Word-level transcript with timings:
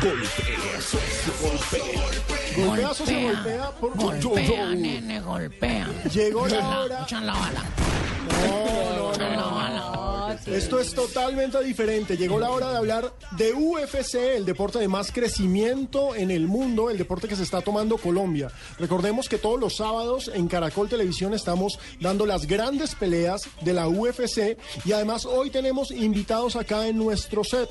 Golpea, 0.00 0.80
socio, 0.80 1.32
golpea. 1.42 2.66
Golpea, 2.66 2.94
socio, 2.94 3.20
golpea. 3.20 3.70
Por... 3.80 3.96
Golpea, 3.96 4.66
nene, 4.70 5.20
golpea. 5.20 5.88
Llegó 6.14 6.46
la 6.46 6.80
hora. 6.80 7.02
Echan 7.02 7.26
la 7.26 7.32
bala. 7.32 7.64
No, 8.46 9.12
no, 9.12 9.28
no. 9.28 10.08
Esto 10.46 10.78
es 10.78 10.94
totalmente 10.94 11.60
diferente. 11.64 12.16
Llegó 12.16 12.38
la 12.38 12.50
hora 12.50 12.70
de 12.70 12.76
hablar 12.76 13.12
de 13.32 13.52
UFC, 13.54 14.14
el 14.36 14.44
deporte 14.44 14.78
de 14.78 14.86
más 14.86 15.10
crecimiento 15.10 16.14
en 16.14 16.30
el 16.30 16.46
mundo, 16.46 16.90
el 16.90 16.98
deporte 16.98 17.26
que 17.26 17.34
se 17.34 17.42
está 17.42 17.60
tomando 17.60 17.98
Colombia. 17.98 18.52
Recordemos 18.78 19.28
que 19.28 19.38
todos 19.38 19.58
los 19.58 19.76
sábados 19.76 20.30
en 20.32 20.46
Caracol 20.46 20.88
Televisión 20.88 21.34
estamos 21.34 21.80
dando 22.00 22.24
las 22.24 22.46
grandes 22.46 22.94
peleas 22.94 23.48
de 23.62 23.72
la 23.72 23.88
UFC 23.88 24.56
y 24.84 24.92
además 24.92 25.26
hoy 25.26 25.50
tenemos 25.50 25.90
invitados 25.90 26.54
acá 26.54 26.86
en 26.86 26.98
nuestro 26.98 27.42
set. 27.42 27.68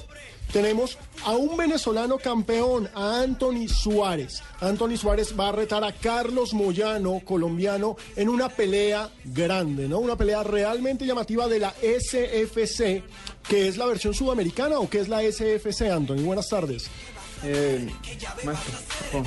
Tenemos 0.51 0.97
a 1.25 1.31
un 1.31 1.57
venezolano 1.57 2.17
campeón, 2.17 2.89
a 2.93 3.21
Anthony 3.21 3.67
Suárez. 3.67 4.41
Anthony 4.61 4.97
Suárez 4.97 5.33
va 5.37 5.49
a 5.49 5.51
retar 5.51 5.83
a 5.83 5.91
Carlos 5.91 6.53
Moyano, 6.53 7.21
colombiano, 7.25 7.97
en 8.15 8.29
una 8.29 8.49
pelea 8.49 9.09
grande, 9.25 9.87
¿no? 9.87 9.99
Una 9.99 10.15
pelea 10.15 10.43
realmente 10.43 11.05
llamativa 11.05 11.47
de 11.47 11.59
la 11.59 11.73
SFC, 11.81 13.03
que 13.47 13.67
es 13.67 13.77
la 13.77 13.85
versión 13.85 14.13
sudamericana 14.13 14.79
o 14.79 14.89
que 14.89 14.99
es 14.99 15.09
la 15.09 15.21
SFC, 15.21 15.89
Anthony. 15.91 16.23
Buenas 16.23 16.47
tardes. 16.47 16.89
Eh, 17.43 17.87
maestro, 18.43 18.79
oh, 19.13 19.23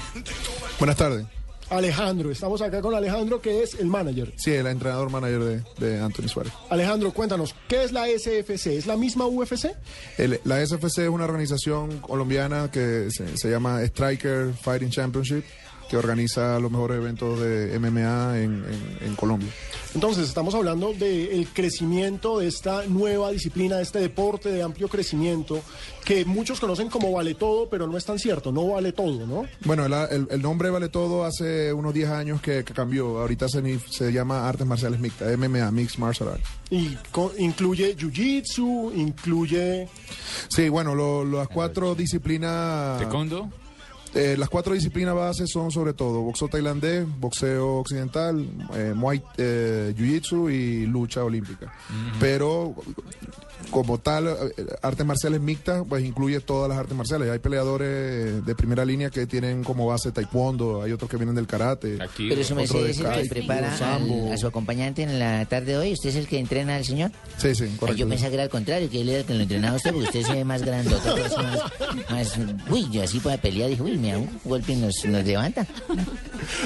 Buenas 0.79 0.97
tardes. 0.97 1.40
Alejandro, 1.71 2.31
estamos 2.31 2.61
acá 2.63 2.81
con 2.81 2.95
Alejandro, 2.95 3.41
que 3.41 3.63
es 3.63 3.75
el 3.75 3.87
manager. 3.87 4.33
Sí, 4.37 4.51
el 4.53 4.67
entrenador 4.67 5.09
manager 5.11 5.41
de, 5.41 5.63
de 5.89 6.01
Anthony 6.01 6.29
Suárez. 6.29 6.53
Alejandro, 6.69 7.13
cuéntanos, 7.13 7.55
¿qué 7.69 7.85
es 7.85 7.93
la 7.93 8.07
SFC? 8.09 8.67
¿Es 8.77 8.87
la 8.87 8.97
misma 8.97 9.27
UFC? 9.27 9.71
El- 10.19 10.41
la 10.45 10.65
SFC 10.67 10.99
es 11.05 11.09
una 11.09 11.25
organización 11.25 11.99
colombiana 12.01 12.71
que 12.71 13.09
se, 13.11 13.37
se 13.37 13.51
llama 13.51 13.83
Striker 13.85 14.53
Fighting 14.61 14.91
Championship, 14.91 15.45
que 15.91 15.97
organiza 15.97 16.59
los 16.61 16.71
mejores 16.71 16.99
eventos 16.99 17.41
de 17.41 17.77
MMA 17.79 18.39
en, 18.39 18.65
en- 18.65 18.99
en 19.09 19.17
Colombia. 19.17 19.51
Entonces, 19.93 20.29
estamos 20.29 20.55
hablando 20.55 20.93
del 20.93 21.49
crecimiento 21.53 22.39
de 22.39 22.47
esta 22.47 22.85
nueva 22.87 23.33
disciplina, 23.33 23.77
de 23.79 23.83
este 23.83 23.99
deporte 23.99 24.49
de 24.51 24.63
amplio 24.63 24.87
crecimiento, 24.89 25.61
que 26.05 26.25
muchos 26.25 26.61
conocen 26.61 26.89
como 26.89 27.11
vale 27.11 27.35
todo, 27.35 27.69
pero 27.69 27.89
no 27.89 27.97
es 27.99 28.05
tan 28.05 28.19
cierto, 28.21 28.53
no 28.53 28.69
vale 28.69 28.93
todo, 28.93 29.27
¿no? 29.27 29.47
Bueno, 29.65 29.85
el, 29.87 29.93
el- 29.93 30.29
el 30.31 30.41
nombre 30.43 30.71
vale 30.71 30.89
todo 30.91 31.25
hace 31.25 31.73
unos 31.73 31.93
10 31.93 32.09
años 32.11 32.41
que, 32.41 32.63
que 32.65 32.73
cambió. 32.73 33.19
Ahorita 33.19 33.49
se, 33.49 34.13
llama 34.13 34.49
Artes 34.49 34.65
Marciales 34.67 35.01
Mixtas, 35.01 35.37
MMA, 35.37 35.71
Mixed 35.73 35.99
Martial 35.99 36.29
Arts. 36.31 36.49
Y 36.71 36.97
co- 37.11 37.33
incluye 37.39 37.97
Jiu-Jitsu, 37.97 38.93
incluye... 38.95 39.89
Sí, 40.49 40.69
bueno, 40.69 40.95
lo- 40.95 41.25
las 41.25 41.49
cuatro 41.49 41.97
disciplinas... 41.97 42.99
Taekwondo. 43.01 43.49
Eh, 44.15 44.35
las 44.39 44.49
cuatro 44.49 44.75
disciplinas 44.75 45.15
bases 45.15 45.49
son 45.53 45.71
sobre 45.71 45.93
todo 45.93 46.21
boxeo 46.23 46.49
tailandés, 46.49 47.07
boxeo 47.19 47.77
occidental, 47.79 48.45
eh, 48.75 48.93
muay, 48.95 49.23
eh, 49.37 49.95
jiu-jitsu 49.97 50.51
y 50.53 50.87
lucha 50.87 51.23
olímpica. 51.23 51.73
Pero 52.19 52.75
como 53.71 53.99
tal, 53.99 54.27
eh, 54.27 54.67
artes 54.83 55.07
marciales 55.07 55.41
mixtas, 55.41 55.85
pues 55.89 56.05
incluye 56.05 56.41
todas 56.41 56.69
las 56.69 56.79
artes 56.79 56.97
marciales. 56.97 57.31
Hay 57.31 57.39
peleadores 57.39 58.45
de 58.45 58.55
primera 58.57 58.85
línea 58.85 59.11
que 59.11 59.27
tienen 59.27 59.63
como 59.63 59.87
base 59.87 60.11
taekwondo, 60.11 60.83
hay 60.83 60.91
otros 60.93 61.09
que 61.09 61.17
vienen 61.17 61.37
del 61.37 61.47
karate. 61.47 61.99
Aquí. 62.03 62.29
Pero 62.29 62.43
su 62.43 62.55
Otro 62.59 62.81
merced 62.81 63.05
de 63.07 63.23
que 63.23 63.29
prepara 63.29 63.77
al- 63.95 64.33
a 64.33 64.37
su 64.39 64.47
acompañante 64.49 65.03
en 65.03 65.19
la 65.21 65.45
tarde 65.47 65.67
de 65.73 65.77
hoy. 65.79 65.93
¿Usted 65.93 66.09
es 66.09 66.17
el 66.17 66.27
que 66.27 66.39
entrena 66.41 66.77
al 66.77 66.85
señor? 66.85 67.13
Sí, 67.37 67.55
sí, 67.55 67.65
Ay, 67.65 67.77
correcto. 67.77 68.01
yo 68.01 68.09
pensaba 68.09 68.31
que 68.31 68.35
era 68.35 68.43
al 68.45 68.51
contrario, 68.51 68.91
que 68.91 69.03
él 69.03 69.09
era 69.09 69.19
el 69.21 69.25
que 69.25 69.35
lo 69.35 69.43
entrenaba 69.43 69.75
a 69.75 69.77
usted, 69.77 69.93
porque 69.93 70.07
usted 70.07 70.23
se 70.25 70.33
ve 70.33 70.45
más 70.45 70.63
grandote, 70.63 71.09
más, 71.37 72.11
más... 72.11 72.39
Uy, 72.71 72.89
yo 72.91 73.03
así 73.05 73.21
para 73.21 73.37
pelear, 73.41 73.71
dije, 73.71 73.83
uy, 73.83 74.00
me 74.01 74.13
da 74.13 74.19
un 74.19 74.41
golpe 74.45 74.73
y 74.73 74.77
nos, 74.77 74.95
nos 75.05 75.25
levanta. 75.25 75.67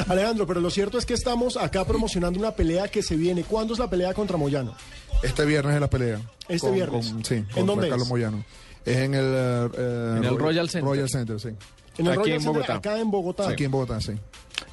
Alejandro, 0.09 0.47
pero 0.47 0.61
lo 0.61 0.71
cierto 0.71 0.99
es 0.99 1.07
que 1.07 1.15
estamos 1.15 1.57
acá 1.57 1.85
promocionando 1.85 2.39
una 2.39 2.53
pelea 2.53 2.89
que 2.89 3.03
se 3.03 3.17
viene. 3.17 3.43
¿Cuándo 3.45 3.73
es 3.75 3.79
la 3.79 3.89
pelea 3.91 4.15
contra 4.15 4.37
Moyano? 4.37 4.75
Este 5.23 5.45
viernes 5.45 5.75
es 5.75 5.81
la 5.81 5.91
pelea. 5.91 6.21
Este 6.49 6.67
Con- 6.67 6.75
viernes. 6.75 7.11
con- 7.11 7.25
sí, 7.25 7.35
¿En 7.35 7.45
contra 7.45 7.65
dónde 7.65 7.89
Carlos 7.89 8.07
es? 8.07 8.11
Moyano. 8.11 8.45
Es 8.85 8.97
en 8.99 9.15
el, 9.15 9.25
eh, 9.25 10.15
En 10.19 10.25
el 10.25 10.39
Royal 10.39 10.69
Center. 10.69 10.89
Royal 10.89 11.09
Center, 11.09 11.41
sí. 11.41 11.49
En 11.97 12.07
el 12.07 12.13
Aquí 12.13 12.19
Royal 12.23 12.37
en 12.37 12.41
Center, 12.43 12.53
Bogotá. 12.63 12.75
Acá 12.75 12.99
en 12.99 13.11
Bogotá. 13.11 13.49
Aquí 13.49 13.65
en 13.65 13.71
Bogotá, 13.71 14.01
sí. 14.01 14.13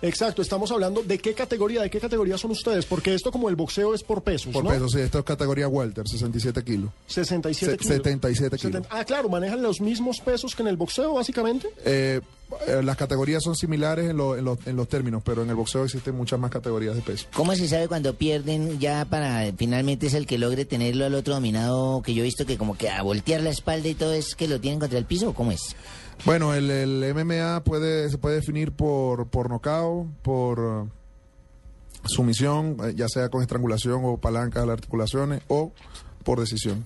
Exacto, 0.02 0.42
estamos 0.42 0.72
hablando 0.72 1.04
de 1.04 1.20
qué 1.20 1.34
categoría, 1.34 1.82
de 1.84 1.90
qué 1.90 2.00
categoría 2.00 2.38
son 2.38 2.52
ustedes, 2.52 2.86
porque 2.86 3.14
esto 3.14 3.32
como 3.32 3.50
el 3.50 3.56
boxeo 3.56 3.94
es 3.94 4.02
por 4.04 4.24
pesos, 4.24 4.52
Por 4.52 4.64
¿no? 4.64 4.72
peso, 4.72 4.90
sí. 4.90 5.00
Esto 5.00 5.20
es 5.20 5.26
categoría 5.26 5.68
Welter, 5.68 6.08
67 6.08 6.64
kilos. 6.64 6.90
67 7.08 7.72
Se- 7.74 7.78
kilos. 7.78 7.96
77 7.98 8.58
kilos. 8.58 8.84
Ah, 8.90 9.06
claro, 9.06 9.30
manejan 9.30 9.62
los 9.62 9.80
mismos 9.80 10.20
pesos 10.20 10.56
que 10.56 10.64
en 10.64 10.70
el 10.70 10.78
boxeo, 10.78 11.14
básicamente. 11.14 11.70
Eh, 11.86 12.20
eh, 12.68 12.82
las 12.84 12.98
categorías 12.98 13.44
son 13.44 13.56
similares 13.56 14.10
en, 14.10 14.18
lo- 14.18 14.38
en 14.38 14.46
los- 14.46 14.66
en 14.68 14.76
los 14.76 14.88
términos, 14.88 15.22
pero 15.26 15.44
en 15.44 15.50
el 15.50 15.56
boxeo 15.56 15.84
existen 15.86 16.16
muchas 16.16 16.40
más 16.40 16.52
categorías 16.52 16.96
de 16.96 17.02
peso. 17.02 17.28
¿Cómo 17.36 17.56
se 17.56 17.68
sabe 17.68 17.88
cuando 17.88 18.16
pierden 18.16 18.80
ya 18.80 19.06
para 19.06 19.52
finalmente 19.58 20.08
es 20.08 20.14
el 20.14 20.26
que 20.28 20.38
logre 20.38 20.66
tenerlo 20.66 21.06
al 21.06 21.16
otro 21.16 21.34
dominado 21.36 22.02
que 22.02 22.14
yo 22.14 22.22
he 22.22 22.26
visto 22.26 22.46
que 22.46 22.58
como 22.58 22.78
que 22.78 22.90
a 22.90 23.02
voltear 23.02 23.42
la 23.42 23.50
espalda 23.50 23.88
y 23.88 23.96
todo 23.96 24.14
es 24.14 24.36
que 24.36 24.48
lo 24.48 24.60
tienen 24.60 24.80
contra 24.80 24.98
el 25.00 25.06
piso 25.06 25.30
o 25.30 25.34
cómo 25.34 25.52
es? 25.52 25.76
Bueno, 26.26 26.54
el, 26.54 26.70
el 26.70 27.14
MMA 27.16 27.64
puede, 27.64 28.10
se 28.10 28.18
puede 28.18 28.36
definir 28.36 28.72
por, 28.72 29.28
por 29.28 29.50
nocao, 29.50 30.08
por 30.22 30.86
eh, 30.86 30.90
sumisión, 32.06 32.78
eh, 32.84 32.94
ya 32.96 33.08
sea 33.08 33.30
con 33.30 33.42
estrangulación 33.42 34.02
o 34.04 34.18
palanca 34.18 34.62
a 34.62 34.66
las 34.66 34.74
articulaciones, 34.74 35.42
o 35.48 35.72
por 36.24 36.40
decisión. 36.40 36.86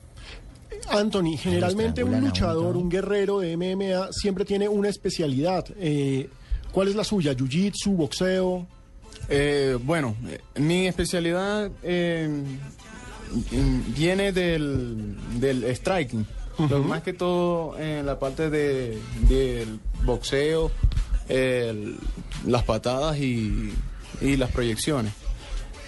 Anthony, 0.90 1.38
generalmente 1.38 2.04
un 2.04 2.12
luchador, 2.22 2.78
un 2.78 2.90
guerrero 2.90 3.40
de 3.40 3.58
MMA 3.58 4.12
siempre 4.12 4.46
tiene 4.46 4.68
una 4.70 4.90
especialidad. 4.90 5.66
Eh, 5.80 6.30
¿Cuál 6.72 6.90
es 6.90 6.96
la 6.96 7.04
suya? 7.04 7.34
¿Jiu-Jitsu, 7.36 7.96
boxeo? 7.96 8.68
eh, 9.30 9.78
bueno, 9.82 10.16
eh, 10.28 10.40
mi 10.60 10.86
especialidad 10.88 11.72
eh, 11.82 12.30
viene 13.96 14.32
del, 14.32 15.16
del 15.40 15.64
striking. 15.76 16.26
Lo 16.70 16.84
más 16.84 17.02
que 17.04 17.12
todo 17.14 17.78
en 17.78 18.06
la 18.06 18.18
parte 18.18 18.50
de, 18.50 18.98
del 19.28 19.80
boxeo, 20.06 20.72
el- 21.28 21.98
las 22.46 22.64
patadas 22.64 23.18
y, 23.18 23.74
y 24.22 24.38
las 24.38 24.52
proyecciones. 24.52 25.12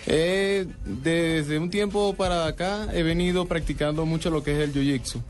Eh, 0.10 0.66
desde 0.86 1.60
un 1.60 1.70
tiempo 1.70 2.14
para 2.14 2.46
acá 2.48 2.88
he 2.94 3.04
venido 3.04 3.46
practicando 3.46 4.06
mucho 4.06 4.30
lo 4.30 4.42
que 4.44 4.54
es 4.54 4.60
el 4.70 4.74
jiu-jitsu. 4.74 5.22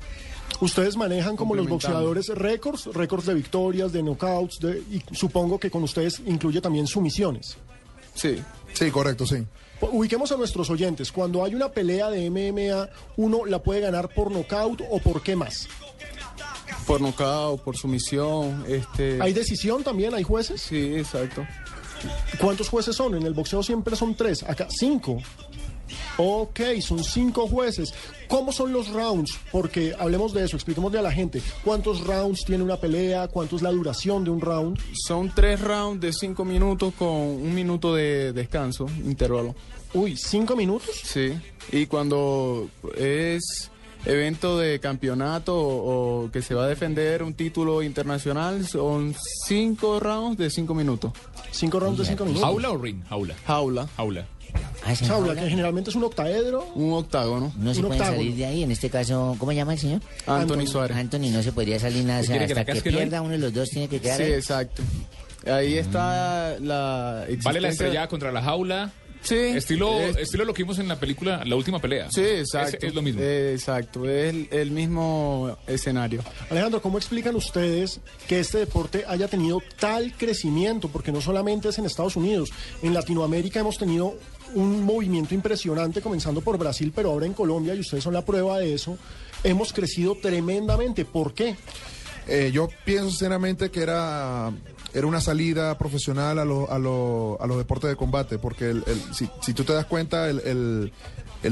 Ustedes 0.61 0.95
manejan 0.95 1.35
como 1.35 1.55
los 1.55 1.67
boxeadores 1.67 2.29
récords, 2.29 2.85
récords 2.93 3.25
de 3.25 3.33
victorias, 3.33 3.91
de 3.91 4.01
knockouts, 4.01 4.59
de- 4.59 4.81
y 4.91 5.01
supongo 5.13 5.59
que 5.59 5.69
con 5.69 5.83
ustedes 5.83 6.21
incluye 6.25 6.61
también 6.61 6.87
sumisiones. 6.87 7.57
Sí. 8.15 8.37
Sí, 8.73 8.89
correcto, 8.91 9.25
sí. 9.25 9.37
Ubiquemos 9.81 10.31
a 10.31 10.37
nuestros 10.37 10.69
oyentes. 10.69 11.11
Cuando 11.11 11.43
hay 11.43 11.53
una 11.53 11.69
pelea 11.69 12.09
de 12.09 12.29
MMA, 12.29 12.89
uno 13.17 13.45
la 13.45 13.61
puede 13.61 13.81
ganar 13.81 14.09
por 14.13 14.31
knockout 14.31 14.81
o 14.89 14.99
por 14.99 15.21
qué 15.21 15.35
más. 15.35 15.67
Por 16.87 17.01
nocaut, 17.01 17.61
por 17.61 17.75
sumisión, 17.77 18.63
este... 18.67 19.19
¿Hay 19.21 19.33
decisión 19.33 19.83
también? 19.83 20.13
¿Hay 20.13 20.23
jueces? 20.23 20.61
Sí, 20.61 20.95
exacto. 20.95 21.45
¿Cuántos 22.39 22.69
jueces 22.69 22.95
son? 22.95 23.15
En 23.15 23.23
el 23.23 23.33
boxeo 23.33 23.63
siempre 23.63 23.95
son 23.95 24.15
tres, 24.15 24.43
acá 24.43 24.67
cinco. 24.69 25.17
Ok, 26.17 26.59
son 26.81 27.03
cinco 27.03 27.47
jueces. 27.47 27.93
¿Cómo 28.27 28.51
son 28.51 28.73
los 28.73 28.89
rounds? 28.89 29.37
Porque 29.51 29.93
hablemos 29.97 30.33
de 30.33 30.43
eso, 30.43 30.57
expliquémosle 30.57 30.99
a 30.99 31.01
la 31.01 31.11
gente. 31.11 31.41
¿Cuántos 31.63 32.05
rounds 32.05 32.43
tiene 32.43 32.63
una 32.63 32.77
pelea? 32.77 33.27
¿Cuánto 33.27 33.55
es 33.55 33.61
la 33.61 33.71
duración 33.71 34.23
de 34.23 34.31
un 34.31 34.41
round? 34.41 34.79
Son 34.93 35.31
tres 35.33 35.61
rounds 35.61 36.01
de 36.01 36.11
cinco 36.11 36.43
minutos 36.43 36.93
con 36.97 37.09
un 37.09 37.53
minuto 37.53 37.93
de 37.95 38.33
descanso, 38.33 38.87
intervalo. 39.05 39.55
Uy, 39.93 40.17
¿cinco 40.17 40.55
minutos? 40.55 40.89
Sí. 41.03 41.33
Y 41.71 41.85
cuando 41.85 42.69
es 42.97 43.71
evento 44.05 44.57
de 44.57 44.79
campeonato 44.79 45.55
o, 45.57 46.25
o 46.25 46.31
que 46.31 46.41
se 46.41 46.53
va 46.53 46.65
a 46.65 46.67
defender 46.67 47.23
un 47.23 47.33
título 47.33 47.81
internacional, 47.81 48.67
son 48.67 49.15
cinco 49.45 49.99
rounds 49.99 50.37
de 50.37 50.49
cinco 50.49 50.73
minutos. 50.73 51.11
Cinco 51.51 51.79
rounds 51.79 51.97
de 51.99 52.05
cinco 52.05 52.25
minutos. 52.25 52.43
¿Jaula 52.43 52.69
o 52.71 52.77
ring? 52.77 53.03
Jaula. 53.09 53.35
Jaula, 53.45 53.87
Jaula. 53.97 54.25
Ah, 54.85 54.95
¿se 54.95 55.05
Jaula, 55.05 55.31
habla? 55.31 55.41
que 55.43 55.49
generalmente 55.49 55.89
es 55.89 55.95
un 55.95 56.03
octaedro. 56.05 56.65
un 56.75 56.93
octágono. 56.93 57.51
No 57.57 57.73
se 57.73 57.79
un 57.81 57.87
pueden 57.87 58.01
octágono. 58.01 58.17
salir 58.23 58.35
de 58.35 58.45
ahí, 58.45 58.63
en 58.63 58.71
este 58.71 58.89
caso, 58.89 59.35
¿cómo 59.39 59.51
llama 59.51 59.73
el 59.73 59.79
señor? 59.79 60.01
Anthony. 60.25 60.65
Suárez. 60.67 60.95
Anthony 60.97 61.29
no 61.31 61.43
se 61.43 61.51
podría 61.51 61.79
salir 61.79 62.05
nada, 62.05 62.21
o 62.21 62.23
sea, 62.23 62.33
¿Quiere 62.37 62.47
que 62.47 62.53
la 62.53 62.61
hasta 62.61 62.71
que 62.73 62.77
casquen 62.79 62.93
hoy? 62.95 62.99
pierda 63.01 63.21
uno 63.21 63.31
de 63.31 63.37
los 63.39 63.53
dos 63.53 63.69
tiene 63.69 63.87
que 63.89 63.99
quedar 63.99 64.17
Sí, 64.17 64.23
ahí. 64.23 64.31
exacto. 64.33 64.83
Ahí 65.45 65.77
está 65.77 66.57
la 66.59 67.25
Vale 67.25 67.27
la 67.27 67.29
existencia- 67.35 67.69
estrellada 67.69 68.07
contra 68.07 68.31
la 68.31 68.41
jaula. 68.41 68.91
Sí. 69.27 69.35
Estilo, 69.35 69.99
es- 69.99 70.15
estilo 70.17 70.45
lo 70.45 70.53
que 70.53 70.63
vimos 70.63 70.79
en 70.79 70.87
la 70.87 70.99
película, 70.99 71.43
la 71.45 71.55
última 71.55 71.79
pelea. 71.79 72.07
Sí, 72.11 72.21
exacto. 72.21 72.77
Es, 72.77 72.83
es 72.83 72.95
lo 72.95 73.01
mismo. 73.01 73.21
Eh, 73.21 73.53
exacto, 73.53 74.05
es 74.09 74.33
el, 74.33 74.47
el 74.51 74.71
mismo 74.71 75.57
escenario. 75.67 76.23
Alejandro, 76.49 76.81
¿cómo 76.81 76.97
explican 76.97 77.35
ustedes 77.35 77.99
que 78.27 78.39
este 78.39 78.59
deporte 78.59 79.03
haya 79.07 79.27
tenido 79.27 79.61
tal 79.79 80.13
crecimiento? 80.17 80.87
Porque 80.87 81.11
no 81.11 81.19
solamente 81.21 81.69
es 81.69 81.77
en 81.77 81.85
Estados 81.85 82.15
Unidos, 82.15 82.49
en 82.81 82.93
Latinoamérica 82.93 83.59
hemos 83.59 83.77
tenido 83.77 84.15
un 84.55 84.83
movimiento 84.83 85.33
impresionante, 85.35 86.01
comenzando 86.01 86.39
por 86.41 86.57
Brasil, 86.57 86.93
pero 86.95 87.11
ahora 87.11 87.25
en 87.25 87.33
Colombia, 87.33 87.75
y 87.75 87.81
ustedes 87.81 88.03
son 88.03 88.13
la 88.13 88.23
prueba 88.23 88.59
de 88.59 88.73
eso, 88.73 88.97
hemos 89.43 89.73
crecido 89.73 90.15
tremendamente. 90.21 91.03
¿Por 91.03 91.33
qué? 91.33 91.57
Eh, 92.29 92.51
yo 92.53 92.69
pienso 92.85 93.09
sinceramente 93.09 93.69
que 93.71 93.81
era, 93.81 94.51
era 94.97 95.07
una 95.07 95.21
salida 95.21 95.77
profesional 95.77 96.39
a, 96.39 96.45
lo- 96.45 96.71
a, 96.71 96.79
lo- 96.79 97.37
a 97.39 97.47
los 97.47 97.57
deportes 97.57 97.89
de 97.89 97.95
combate, 97.95 98.37
porque 98.39 98.69
el- 98.71 98.83
si, 99.13 99.29
tú 99.53 99.63
te 99.63 99.73
das 99.73 99.85
cuenta, 99.85 100.27
el, 100.29 100.39
el- 100.39 100.91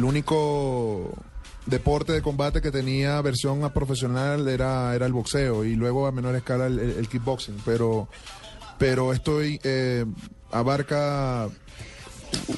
único 0.04 1.12
deporte 1.68 2.12
de 2.14 2.22
combate 2.22 2.62
que 2.62 2.72
tenía 2.72 3.22
versión 3.22 3.68
profesional 3.72 4.48
era, 4.48 4.94
era 4.96 5.06
el 5.06 5.14
boxeo 5.14 5.64
y 5.64 5.76
luego 5.76 6.08
a 6.08 6.12
menor 6.12 6.36
escala 6.36 6.68
el, 6.68 6.80
kickboxing, 7.08 7.58
pero, 7.66 8.08
pero 8.78 9.14
esto 9.14 9.42
eh, 9.64 10.06
abarca 10.52 11.50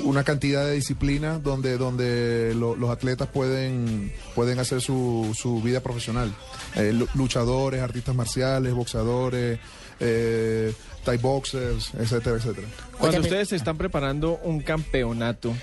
una 0.04 0.24
cantidad 0.24 0.66
de 0.66 0.74
disciplinas 0.74 1.44
donde 1.44 1.78
donde 1.78 2.54
lo- 2.56 2.76
los 2.76 2.90
atletas 2.90 3.28
pueden 3.28 4.12
pueden 4.34 4.58
hacer 4.60 4.82
su, 4.82 5.34
su 5.38 5.62
vida 5.62 5.82
profesional. 5.82 6.34
Eh, 6.76 6.94
lu- 6.94 7.08
luchadores 7.14 7.82
artistas 7.82 8.16
marciales 8.16 8.74
boxeadores 8.74 9.60
eh, 10.00 10.74
Thai 11.04 11.18
boxers 11.18 11.94
etcétera 11.94 12.38
etcétera. 12.38 12.68
Cuando 13.00 13.20
ustedes 13.22 13.50
se 13.50 13.56
están 13.56 13.78
preparando 13.78 14.40
un 14.44 14.60
campeonato, 14.62 15.54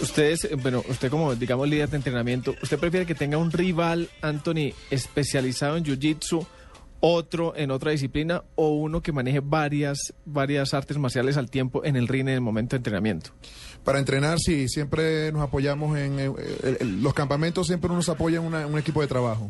ustedes, 0.00 0.44
eh, 0.44 0.54
bueno, 0.56 0.82
usted 0.88 1.10
como, 1.10 1.34
digamos, 1.34 1.68
líder 1.68 1.88
de 1.90 1.96
entrenamiento, 1.96 2.54
¿usted 2.62 2.78
prefiere 2.78 3.06
que 3.06 3.14
tenga 3.14 3.38
un 3.38 3.50
rival, 3.50 4.08
Anthony, 4.22 4.72
especializado 4.90 5.76
en 5.76 5.84
Jiu-Jitsu, 5.84 6.46
otro 7.00 7.54
en 7.56 7.70
otra 7.70 7.90
disciplina 7.90 8.42
o 8.54 8.70
uno 8.70 9.02
que 9.02 9.12
maneje 9.12 9.40
varias, 9.40 10.14
varias 10.24 10.72
artes 10.72 10.96
marciales 10.96 11.36
al 11.36 11.50
tiempo 11.50 11.84
en 11.84 11.94
el 11.94 12.08
ring 12.08 12.22
en 12.22 12.34
el 12.34 12.40
momento 12.40 12.74
de 12.74 12.78
entrenamiento? 12.78 13.30
para 13.84 13.98
entrenar 14.00 14.40
sí 14.40 14.68
siempre 14.68 15.30
nos 15.30 15.42
apoyamos 15.42 15.96
en 15.96 16.18
eh, 16.18 16.32
el- 16.64 16.76
el- 16.80 17.02
los 17.02 17.14
campamentos 17.14 17.68
siempre 17.68 17.88
uno 17.92 18.02
se 18.02 18.10
apoya 18.10 18.38
en 18.38 18.44
una- 18.44 18.66
un 18.66 18.76
equipo 18.78 19.00
de 19.00 19.06
trabajo 19.06 19.48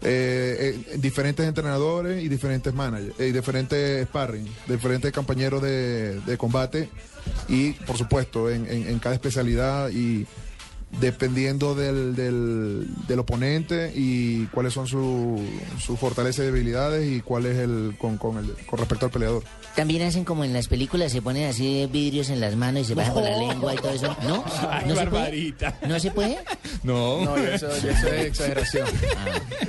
Eh, 0.00 0.84
eh, 0.90 0.96
diferentes 0.98 1.44
entrenadores 1.46 2.22
y 2.22 2.28
diferentes 2.28 2.72
managers, 2.72 3.18
y 3.18 3.32
diferentes 3.32 4.06
sparring, 4.06 4.46
diferentes 4.68 5.12
compañeros 5.12 5.60
de, 5.60 6.36
combate 6.38 6.88
y 7.48 7.72
por 7.72 7.98
supuesto 7.98 8.48
en 8.48 8.98
cada 9.00 9.16
especialidad 9.16 9.90
y 9.90 10.24
dependiendo 11.00 11.74
del, 11.74 12.16
del, 12.16 12.86
del 13.06 13.18
oponente 13.18 13.92
y 13.94 14.46
cuáles 14.46 14.72
son 14.72 14.86
sus 14.86 15.40
su 15.84 15.96
fortalezas 15.96 16.40
y 16.44 16.46
debilidades 16.46 17.06
y 17.12 17.20
cuál 17.20 17.46
es 17.46 17.58
el 17.58 17.94
con, 17.98 18.16
con, 18.18 18.38
el 18.38 18.52
con 18.66 18.78
respecto 18.78 19.06
al 19.06 19.12
peleador. 19.12 19.44
También 19.76 20.02
hacen 20.02 20.24
como 20.24 20.44
en 20.44 20.52
las 20.52 20.66
películas, 20.68 21.12
se 21.12 21.22
ponen 21.22 21.48
así 21.48 21.86
vidrios 21.92 22.30
en 22.30 22.40
las 22.40 22.56
manos 22.56 22.82
y 22.82 22.84
se 22.86 22.94
bajan 22.94 23.14
con 23.14 23.24
la 23.24 23.36
lengua 23.36 23.74
y 23.74 23.76
todo 23.76 23.90
eso. 23.92 24.16
¿No? 24.26 24.44
Ay, 24.70 24.86
¿No 24.88 24.94
se 24.96 25.06
puede? 25.06 25.22
barbarita. 25.22 25.78
¿No 25.86 26.00
se 26.00 26.10
puede? 26.10 26.38
No. 26.82 27.24
No, 27.24 27.36
eso, 27.36 27.68
es 27.70 27.84
exageración. 27.84 28.88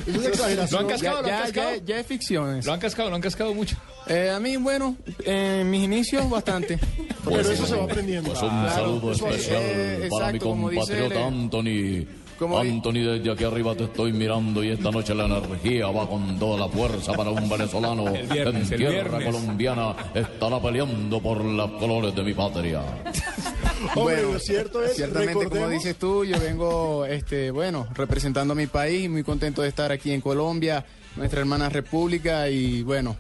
Es 0.08 0.16
una 0.18 0.28
exageración. 0.30 0.82
Lo 0.84 0.88
han 0.88 0.94
cascado, 0.94 1.18
ya, 1.18 1.22
lo 1.22 1.28
han 1.28 1.34
ya, 1.34 1.42
cascado. 1.44 1.76
ya, 1.76 1.84
ya 1.86 2.00
es 2.00 2.08
ficción. 2.08 2.58
eso. 2.58 2.68
Lo 2.68 2.74
han 2.74 2.80
cascado, 2.80 3.10
lo 3.10 3.16
han 3.16 3.22
cascado 3.22 3.54
mucho. 3.54 3.76
Eh, 4.08 4.32
a 4.34 4.40
mí, 4.40 4.56
bueno, 4.58 4.96
en 5.26 5.70
mis 5.70 5.84
inicios 5.84 6.28
bastante. 6.30 6.80
Pero 7.30 7.50
eso 7.52 7.66
se 7.66 7.76
va 7.76 7.84
aprendiendo. 7.84 8.30
Pues 8.32 8.42
un 8.42 8.50
Claro, 8.50 8.70
saludo 8.72 9.12
especial 9.12 9.62
eh, 9.64 10.08
para 10.10 10.32
mi 10.32 10.38
exacto, 10.38 10.46
como 10.50 10.70
dice 10.70 10.80
compatriota 11.00 11.28
Anthony. 11.28 12.06
como- 12.40 12.58
Anthony, 12.60 12.94
desde 12.94 13.32
aquí 13.32 13.44
arriba 13.44 13.76
te 13.76 13.84
estoy 13.86 14.14
mirando 14.14 14.64
y 14.64 14.70
esta 14.70 14.92
noche 14.92 15.14
la 15.14 15.26
energía 15.26 15.88
va 15.88 16.08
con 16.08 16.40
toda 16.40 16.58
la 16.60 16.70
fuerza 16.70 17.14
para 17.14 17.30
un 17.32 17.50
venezolano 17.50 18.08
El 18.16 18.28
viernes, 18.28 18.72
en 18.72 18.78
tierra 18.78 19.24
colombiana 19.24 19.96
estará 20.14 20.62
peleando 20.62 21.20
por 21.22 21.44
los 21.44 21.72
colores 21.72 22.16
de 22.16 22.24
mi 22.24 22.34
patria. 22.34 22.82
Hombre, 23.96 24.22
lo 24.24 24.40
cierto 24.40 24.84
es, 24.84 24.96
ciertamente 24.96 25.34
como 25.34 25.44
recordemos- 25.46 25.72
dices 25.72 25.96
tú, 25.98 26.26
yo 26.26 26.38
vengo, 26.40 27.06
este, 27.06 27.52
bueno, 27.52 27.88
representando 27.96 28.52
a 28.54 28.56
mi 28.56 28.68
país, 28.68 29.10
muy 29.10 29.24
contento 29.24 29.62
de 29.62 29.70
estar 29.70 29.92
aquí 29.92 30.12
en 30.12 30.20
Colombia, 30.22 30.86
nuestra 31.16 31.40
hermana 31.40 31.70
república 31.70 32.50
y 32.50 32.84
bueno, 32.84 33.16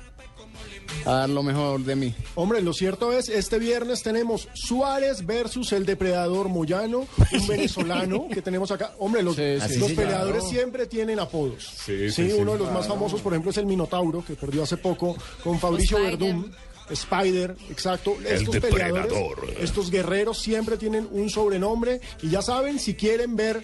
a 1.05 1.11
dar 1.11 1.29
lo 1.29 1.43
mejor 1.43 1.81
de 1.81 1.95
mí. 1.95 2.13
Hombre, 2.35 2.61
lo 2.61 2.73
cierto 2.73 3.11
es, 3.11 3.29
este 3.29 3.59
viernes 3.59 4.03
tenemos 4.03 4.47
Suárez 4.53 5.25
versus 5.25 5.71
el 5.71 5.85
depredador 5.85 6.49
Moyano, 6.49 7.07
un 7.33 7.47
venezolano 7.47 8.27
que 8.31 8.41
tenemos 8.41 8.71
acá. 8.71 8.93
Hombre, 8.99 9.23
los, 9.23 9.35
Sí, 9.35 9.57
sí, 9.67 9.79
los 9.79 9.89
sí, 9.89 9.95
peleadores 9.95 10.41
claro. 10.41 10.49
siempre 10.49 10.85
tienen 10.87 11.19
apodos. 11.19 11.63
Sí, 11.63 12.11
sí, 12.11 12.29
sí. 12.29 12.33
uno 12.37 12.53
de 12.53 12.59
los 12.59 12.71
más 12.71 12.87
famosos, 12.87 13.21
por 13.21 13.33
ejemplo, 13.33 13.51
es 13.51 13.57
el 13.57 13.65
Minotauro, 13.65 14.23
que 14.25 14.33
perdió 14.35 14.63
hace 14.63 14.77
poco 14.77 15.15
con 15.43 15.59
Fabricio. 15.59 16.01
Verdún. 16.01 16.51
Spider, 16.89 17.55
exacto. 17.69 18.17
estos 18.25 18.55
depredador. 18.55 19.07
peleadores, 19.07 19.55
estos 19.59 19.91
guerreros 19.91 20.39
siempre 20.39 20.75
tienen 20.75 21.07
un 21.11 21.29
sobrenombre 21.29 22.01
y 22.23 22.29
ya 22.31 22.41
saben, 22.41 22.79
si 22.79 22.95
quieren 22.95 23.35
ver 23.35 23.63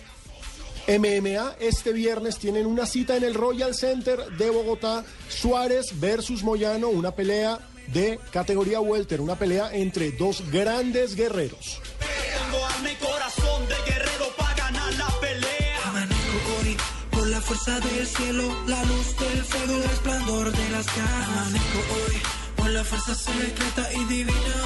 MMA 0.88 1.56
este 1.60 1.94
viernes 1.94 2.38
tienen 2.38 2.66
una 2.66 2.86
cita 2.86 3.18
en 3.18 3.24
el 3.24 3.34
Royal 3.34 3.74
Center 3.74 4.20
de 4.38 4.50
Bogotá, 4.50 5.04
Suárez 5.30 6.00
versus 6.00 6.44
Moyano, 6.44 6.90
una 6.90 7.12
pelea 7.12 7.60
de 7.88 8.20
categoría 8.32 8.80
welter, 8.80 9.22
una 9.22 9.36
pelea 9.36 9.74
entre 9.74 10.12
dos 10.12 10.44
grandes 10.52 11.16
guerreros. 11.16 11.82
Tengo 12.00 12.66
alma 12.66 12.92
y 12.92 12.96
corazón 12.96 13.68
de 13.68 13.92
guerrero 13.92 14.28
para 14.38 14.54
ganar 14.56 14.94
la 14.94 15.08
pelea. 15.20 15.88
Amanezco 15.88 16.38
hoy 16.60 16.78
por 17.12 17.28
la 17.28 17.42
fuerza 17.42 17.80
del 17.80 18.08
cielo, 18.08 18.56
la 18.68 18.84
luz 18.84 19.18
del 19.18 19.44
fuego, 19.44 19.76
el 19.76 19.84
resplandor 19.90 20.52
de 20.52 20.70
las 20.70 20.86
llamas. 20.86 21.28
Amanezco 21.30 21.80
hoy 21.80 22.22
por 22.56 22.70
la 22.70 22.84
fuerza 22.84 23.16
secreta 23.16 23.94
y 23.94 24.04
divina 24.06 24.64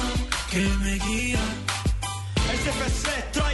que 0.50 0.60
me 0.60 0.98
guía. 0.98 1.40
SFC 2.50 3.08
Striker, 3.28 3.49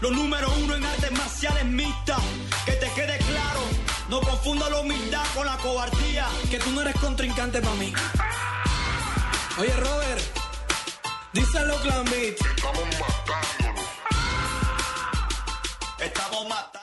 los 0.00 0.12
número 0.12 0.48
uno 0.62 0.74
en 0.74 0.84
artes 0.84 1.10
marciales 1.12 1.64
mixtas. 1.64 2.20
Que 2.64 2.72
te 2.72 2.90
quede 2.92 3.18
claro, 3.18 3.60
no 4.08 4.20
confunda 4.20 4.68
la 4.70 4.80
humildad 4.80 5.24
con 5.34 5.46
la 5.46 5.56
cobardía, 5.58 6.26
que 6.50 6.58
tú 6.58 6.70
no 6.70 6.82
eres 6.82 6.94
contrincante 6.96 7.60
para 7.60 7.74
mí. 7.76 7.92
Oye, 9.58 9.74
Robert, 9.76 10.22
díselo, 11.32 11.76
Clan 11.82 12.04
Beat. 12.04 12.36
Estamos 12.40 12.84
matándolo. 13.00 13.88
Estamos 15.98 16.48
matando. 16.48 16.77